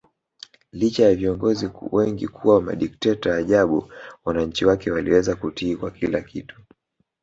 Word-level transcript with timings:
Licha 0.71 1.03
ya 1.05 1.15
viongozi 1.15 1.69
wengi 1.91 2.27
kuwa 2.27 2.61
madikteta 2.61 3.35
ajabu 3.35 3.91
wananchi 4.25 4.65
wake 4.65 4.91
waliweza 4.91 5.35
kutii 5.35 5.75
kwa 5.75 5.91
kila 5.91 6.21
kitu 6.21 6.55